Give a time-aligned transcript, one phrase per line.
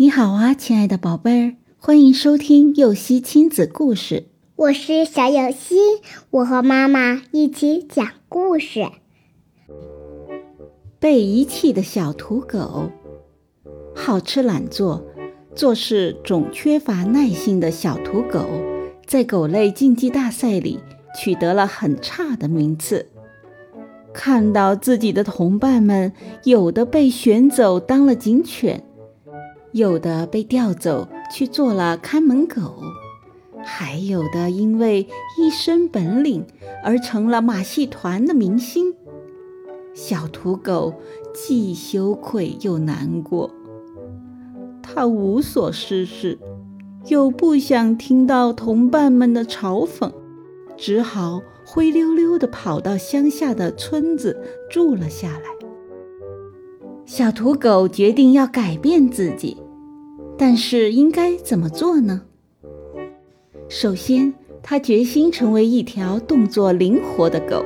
[0.00, 4.28] 你好啊，亲爱的宝贝儿，欢迎收听幼熙亲子故事。
[4.56, 5.76] 我是小幼熙，
[6.30, 8.86] 我和妈妈一起讲故事。
[10.98, 12.90] 被遗弃的小土狗，
[13.94, 15.04] 好吃懒做，
[15.54, 18.46] 做事总缺乏耐心的小土狗，
[19.06, 20.80] 在狗类竞技大赛里
[21.14, 23.06] 取得了很差的名次。
[24.14, 26.10] 看到自己的同伴们，
[26.44, 28.82] 有的被选走当了警犬。
[29.72, 32.82] 有的被调走去做了看门狗，
[33.64, 35.06] 还有的因为
[35.38, 36.44] 一身本领
[36.82, 38.94] 而成了马戏团的明星。
[39.94, 40.94] 小土狗
[41.32, 43.50] 既羞愧又难过，
[44.82, 46.38] 它无所事事，
[47.06, 50.10] 又不想听到同伴们的嘲讽，
[50.76, 55.44] 只好灰溜溜地跑到乡下的村子住了下来。
[57.04, 59.56] 小土狗决定要改变自己，
[60.42, 62.22] 但是应该怎么做呢？
[63.68, 67.62] 首先，它决心成为一条动作灵活的狗。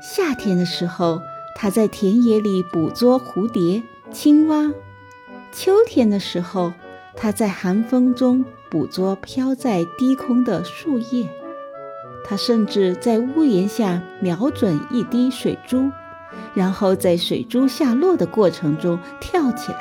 [0.00, 1.20] 夏天的时候，
[1.56, 4.70] 它在田野里捕捉蝴蝶、青蛙；
[5.52, 6.72] 秋天的时候，
[7.16, 11.28] 它在寒风中捕捉飘在低空的树叶。
[12.24, 15.90] 它甚至在屋檐下瞄准一滴水珠。
[16.54, 19.78] 然后在水珠下落的过程中跳起来，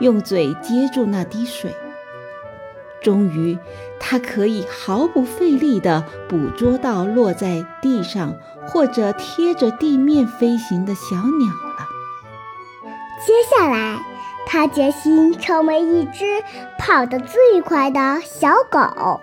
[0.00, 1.74] 用嘴接住那滴水。
[3.00, 3.58] 终于，
[3.98, 8.34] 它可以毫不费力地捕捉到落在地上
[8.66, 11.88] 或者贴着地面飞行的小鸟了。
[13.26, 14.00] 接下来，
[14.46, 16.42] 它决心成为一只
[16.78, 19.20] 跑得最快的小狗。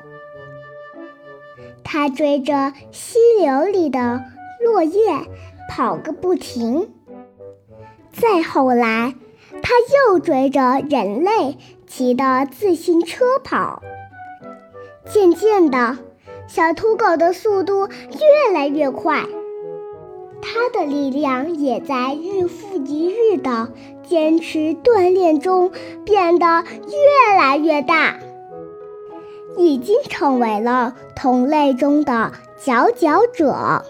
[1.83, 4.23] 它追着溪流里的
[4.63, 5.01] 落叶。
[5.71, 6.91] 跑个不停。
[8.11, 9.13] 再后来，
[9.69, 9.75] 他
[10.09, 13.83] 又追着人类骑的自行车跑。
[15.05, 15.99] 渐渐的，
[16.47, 19.27] 小土狗的速度越来越快，
[20.41, 23.69] 它的力量也在日复一日的
[24.01, 25.71] 坚持锻炼中
[26.03, 28.17] 变得越来越大，
[29.55, 33.85] 已经成为了同类中的佼佼者。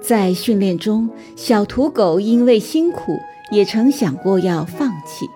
[0.00, 3.18] 在训练中，小土狗因为辛苦，
[3.50, 5.26] 也曾想过要放弃。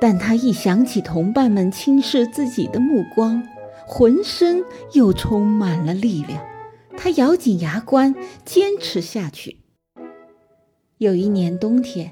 [0.00, 3.42] 但它一想起同伴们轻视自己的目光，
[3.86, 6.42] 浑身又充满了力量。
[6.96, 9.58] 它咬紧牙关，坚持下去。
[10.98, 12.10] 有一年冬天，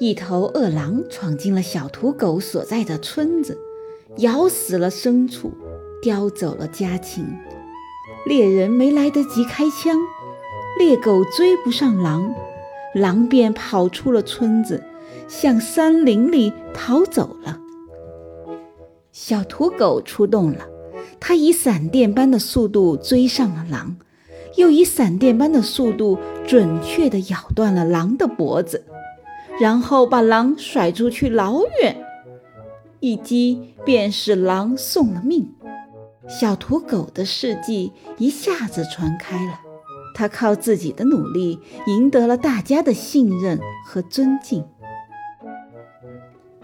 [0.00, 3.58] 一头饿狼闯进了小土狗所在的村子，
[4.18, 5.52] 咬死了牲畜，
[6.02, 7.24] 叼走了家禽。
[8.26, 9.96] 猎人没来得及开枪。
[10.78, 12.34] 猎狗追不上狼，
[12.94, 14.84] 狼便跑出了村子，
[15.26, 17.58] 向山林里逃走了。
[19.10, 20.68] 小土狗出动了，
[21.18, 23.96] 它以闪电般的速度追上了狼，
[24.56, 28.84] 又以闪电般的速度准确地咬断了狼的脖子，
[29.58, 31.96] 然后把狼甩出去老远，
[33.00, 35.50] 一击便使狼送了命。
[36.28, 39.60] 小土狗的事迹一下子传开了。
[40.16, 44.64] 他靠自己的努力赢得了大家的信任和尊敬。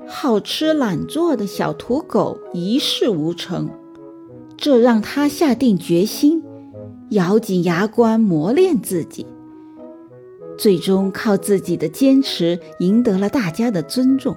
[0.06, 3.68] 好吃懒做的小土狗一事无成，
[4.56, 6.42] 这让他下定决心，
[7.10, 9.26] 咬紧牙关磨练自己。
[10.56, 14.34] 最终靠自己的坚持赢得了大家的尊重。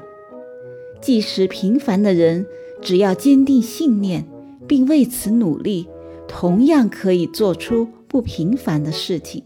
[0.99, 2.45] 即使平凡的人，
[2.81, 4.27] 只要坚定信念
[4.67, 5.87] 并为此努力，
[6.27, 7.87] 同样可以做出。
[8.07, 9.43] 不平凡的事情，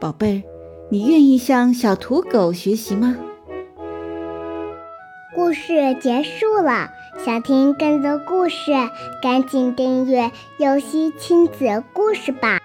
[0.00, 0.42] 宝贝儿，
[0.90, 3.16] 你愿意向小土狗学习吗？
[5.34, 6.88] 故事结束了，
[7.24, 8.72] 想听更多故事，
[9.22, 12.60] 赶紧订阅“游戏亲子故事”吧。